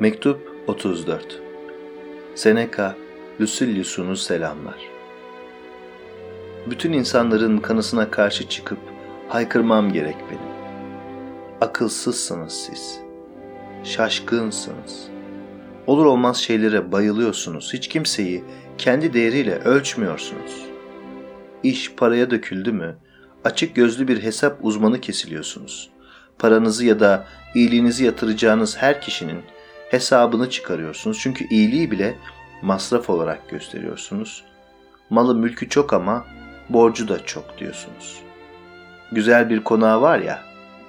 [0.00, 1.40] Mektup 34
[2.34, 2.96] Seneca,
[3.40, 4.76] Lucilius'unu selamlar.
[6.66, 8.78] Bütün insanların kanısına karşı çıkıp
[9.28, 10.56] haykırmam gerek benim.
[11.60, 13.00] Akılsızsınız siz.
[13.84, 15.08] Şaşkınsınız.
[15.86, 17.72] Olur olmaz şeylere bayılıyorsunuz.
[17.72, 18.44] Hiç kimseyi
[18.78, 20.66] kendi değeriyle ölçmüyorsunuz.
[21.62, 22.96] İş paraya döküldü mü,
[23.44, 25.90] açık gözlü bir hesap uzmanı kesiliyorsunuz.
[26.38, 29.42] Paranızı ya da iyiliğinizi yatıracağınız her kişinin
[29.90, 31.18] hesabını çıkarıyorsunuz.
[31.20, 32.14] Çünkü iyiliği bile
[32.62, 34.44] masraf olarak gösteriyorsunuz.
[35.10, 36.24] Malı mülkü çok ama
[36.68, 38.22] borcu da çok diyorsunuz.
[39.12, 40.42] Güzel bir konağı var ya,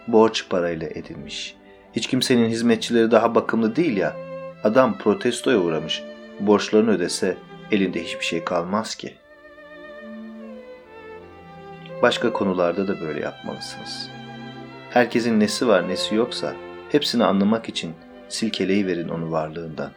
[0.08, 1.56] borç parayla edilmiş.
[1.96, 4.16] Hiç kimsenin hizmetçileri daha bakımlı değil ya,
[4.64, 6.04] adam protestoya uğramış.
[6.40, 7.38] Borçlarını ödese
[7.72, 9.14] elinde hiçbir şey kalmaz ki.
[12.02, 14.10] Başka konularda da böyle yapmalısınız.
[14.90, 16.54] Herkesin nesi var nesi yoksa
[16.92, 17.94] hepsini anlamak için
[18.30, 19.92] silkeleyi verin onu varlığından.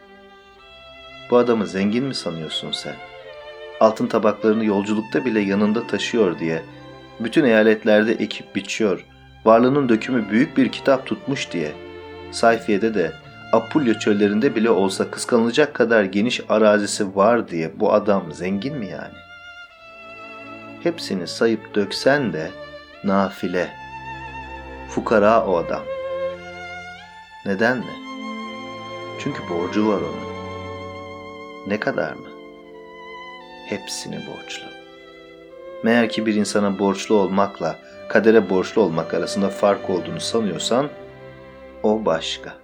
[1.31, 2.95] Bu adamı zengin mi sanıyorsun sen?
[3.81, 6.63] Altın tabaklarını yolculukta bile yanında taşıyor diye,
[7.21, 9.07] bütün eyaletlerde ekip biçiyor,
[9.45, 11.73] varlığının dökümü büyük bir kitap tutmuş diye,
[12.31, 13.13] sayfiyede de
[13.53, 19.15] Apulya çöllerinde bile olsa kıskanılacak kadar geniş arazisi var diye bu adam zengin mi yani?
[20.83, 22.51] Hepsini sayıp döksen de
[23.05, 23.71] nafile.
[24.89, 25.83] Fukara o adam.
[27.47, 28.10] Neden mi?
[29.23, 30.31] Çünkü borcu var onun.
[31.67, 32.27] Ne kadar mı?
[33.67, 34.65] Hepsini borçlu.
[35.83, 40.89] Meğer ki bir insana borçlu olmakla kadere borçlu olmak arasında fark olduğunu sanıyorsan
[41.83, 42.55] o başka.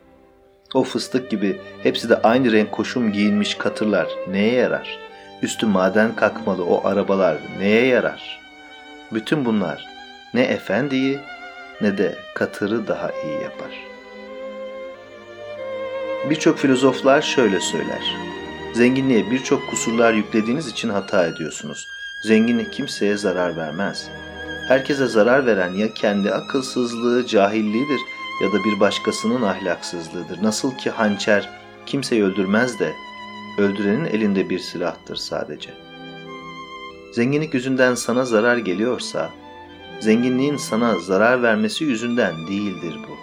[0.74, 4.98] O fıstık gibi hepsi de aynı renk koşum giyinmiş katırlar neye yarar?
[5.42, 8.40] Üstü maden kakmalı o arabalar neye yarar?
[9.12, 9.86] Bütün bunlar
[10.34, 11.18] ne efendiyi
[11.80, 13.95] ne de katırı daha iyi yapar.''
[16.30, 18.16] Birçok filozoflar şöyle söyler.
[18.72, 21.88] Zenginliğe birçok kusurlar yüklediğiniz için hata ediyorsunuz.
[22.22, 24.08] Zenginlik kimseye zarar vermez.
[24.68, 28.00] Herkese zarar veren ya kendi akılsızlığı, cahilliğidir
[28.42, 30.42] ya da bir başkasının ahlaksızlığıdır.
[30.42, 31.50] Nasıl ki hançer
[31.86, 32.92] kimseyi öldürmez de
[33.58, 35.70] öldürenin elinde bir silahtır sadece.
[37.12, 39.30] Zenginlik yüzünden sana zarar geliyorsa,
[40.00, 43.16] zenginliğin sana zarar vermesi yüzünden değildir bu.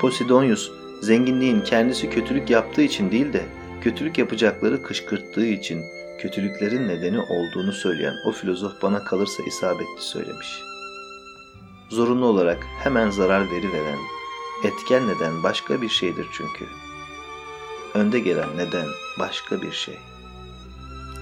[0.00, 3.42] Posidonius zenginliğin kendisi kötülük yaptığı için değil de
[3.80, 5.84] kötülük yapacakları kışkırttığı için
[6.18, 10.62] kötülüklerin nedeni olduğunu söyleyen o filozof bana kalırsa isabetli söylemiş.
[11.88, 13.98] Zorunlu olarak hemen zarar veriveren,
[14.64, 16.64] etken neden başka bir şeydir çünkü.
[17.94, 18.86] Önde gelen neden
[19.18, 19.98] başka bir şey.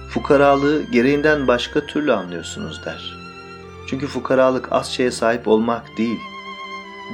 [0.09, 3.17] Fukaralığı gereğinden başka türlü anlıyorsunuz der.
[3.87, 6.19] Çünkü fukaralık az şeye sahip olmak değil,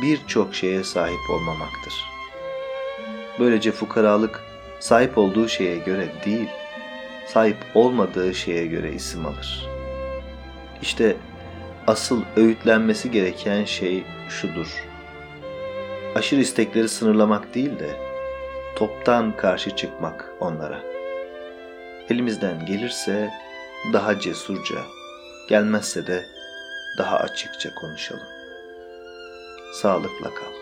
[0.02, 2.21] birçok şeye sahip olmamaktır.''
[3.40, 4.42] Böylece fukaralık
[4.80, 6.50] sahip olduğu şeye göre değil,
[7.26, 9.68] sahip olmadığı şeye göre isim alır.
[10.82, 11.18] İşte
[11.88, 14.84] asıl öğütlenmesi gereken şey şudur.
[16.16, 17.90] Aşırı istekleri sınırlamak değil de
[18.76, 20.80] toptan karşı çıkmak onlara.
[22.10, 23.30] Elimizden gelirse
[23.94, 24.82] daha cesurca,
[25.50, 26.26] gelmezse de
[26.98, 28.28] daha açıkça konuşalım.
[29.74, 30.61] Sağlıkla kal.